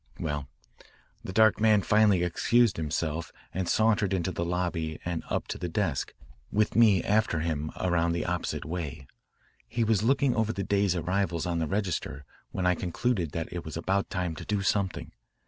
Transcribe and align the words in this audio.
"Well, 0.19 0.47
the 1.23 1.31
dark 1.31 1.59
man 1.61 1.83
finally 1.83 2.23
excused 2.23 2.77
himself 2.77 3.31
and 3.53 3.69
sauntered 3.69 4.15
into 4.15 4.31
the 4.31 4.43
lobby 4.43 4.99
and 5.05 5.23
up 5.29 5.47
to 5.49 5.59
the 5.59 5.69
desk, 5.69 6.15
with 6.51 6.75
me 6.75 7.03
after 7.03 7.41
him 7.41 7.69
around 7.79 8.13
the 8.13 8.25
opposite 8.25 8.65
way. 8.65 9.05
He 9.67 9.83
was 9.83 10.01
looking 10.01 10.35
over 10.35 10.53
the 10.53 10.63
day's 10.63 10.95
arrivals 10.95 11.45
on 11.45 11.59
the 11.59 11.67
register 11.67 12.25
when 12.49 12.65
I 12.65 12.73
concluded 12.73 13.33
that 13.33 13.53
it 13.53 13.63
was 13.63 13.77
about 13.77 14.09
time 14.09 14.35
to 14.37 14.43
do 14.43 14.63
something. 14.63 15.11